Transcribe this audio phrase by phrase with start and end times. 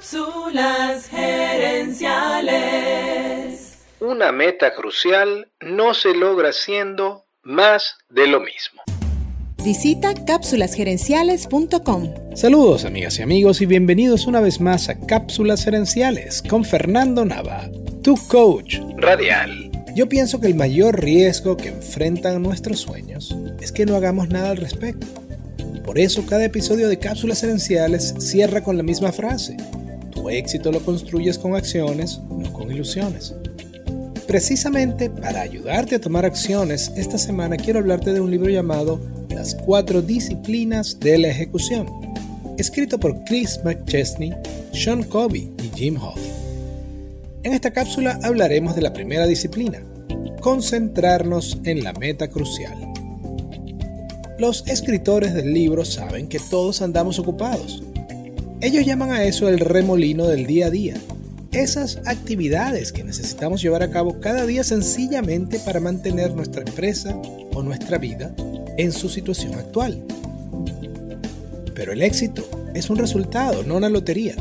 [0.00, 2.00] Cápsulas gerenciales.
[4.00, 8.80] Una meta crucial no se logra siendo más de lo mismo.
[9.62, 12.14] Visita cápsulasgerenciales.com.
[12.34, 17.68] Saludos amigas y amigos y bienvenidos una vez más a Cápsulas Gerenciales con Fernando Nava,
[18.02, 19.70] tu coach radial.
[19.94, 24.48] Yo pienso que el mayor riesgo que enfrentan nuestros sueños es que no hagamos nada
[24.52, 25.06] al respecto.
[25.84, 29.58] Por eso cada episodio de Cápsulas Gerenciales cierra con la misma frase.
[30.30, 33.34] Éxito lo construyes con acciones, no con ilusiones.
[34.26, 39.56] Precisamente para ayudarte a tomar acciones, esta semana quiero hablarte de un libro llamado Las
[39.56, 41.88] cuatro disciplinas de la ejecución,
[42.56, 44.32] escrito por Chris McChesney,
[44.72, 46.20] Sean Covey y Jim Hoff.
[47.42, 49.82] En esta cápsula hablaremos de la primera disciplina,
[50.40, 52.76] concentrarnos en la meta crucial.
[54.38, 57.82] Los escritores del libro saben que todos andamos ocupados,
[58.62, 60.94] ellos llaman a eso el remolino del día a día.
[61.52, 67.16] Esas actividades que necesitamos llevar a cabo cada día sencillamente para mantener nuestra empresa
[67.54, 68.34] o nuestra vida
[68.76, 70.02] en su situación actual.
[71.74, 74.36] Pero el éxito es un resultado, no una lotería.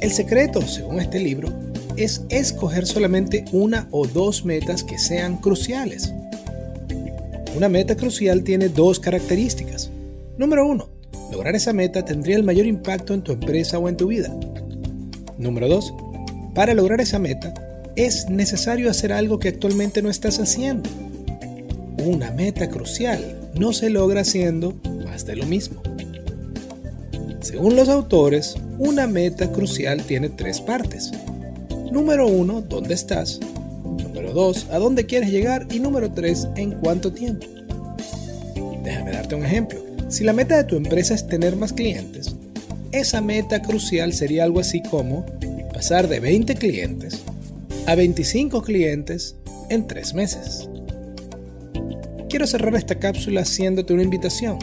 [0.00, 1.52] El secreto, según este libro,
[1.96, 6.12] es escoger solamente una o dos metas que sean cruciales.
[7.56, 9.90] Una meta crucial tiene dos características.
[10.38, 10.88] Número uno,
[11.30, 14.34] Lograr esa meta tendría el mayor impacto en tu empresa o en tu vida.
[15.38, 15.94] Número 2.
[16.54, 17.54] Para lograr esa meta,
[17.96, 20.88] es necesario hacer algo que actualmente no estás haciendo.
[22.04, 25.82] Una meta crucial no se logra haciendo más de lo mismo.
[27.40, 31.10] Según los autores, una meta crucial tiene tres partes.
[31.90, 33.40] Número 1, ¿dónde estás?
[34.02, 35.66] Número 2, ¿a dónde quieres llegar?
[35.70, 37.46] Y número 3, ¿en cuánto tiempo?
[38.84, 39.89] Déjame darte un ejemplo.
[40.10, 42.34] Si la meta de tu empresa es tener más clientes,
[42.90, 45.24] esa meta crucial sería algo así como
[45.72, 47.22] pasar de 20 clientes
[47.86, 49.36] a 25 clientes
[49.68, 50.68] en 3 meses.
[52.28, 54.58] Quiero cerrar esta cápsula haciéndote una invitación.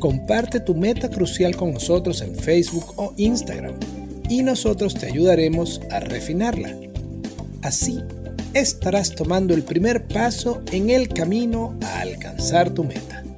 [0.00, 3.76] Comparte tu meta crucial con nosotros en Facebook o Instagram
[4.28, 6.76] y nosotros te ayudaremos a refinarla.
[7.62, 8.00] Así
[8.54, 13.24] estarás tomando el primer paso en el camino a alcanzar tu meta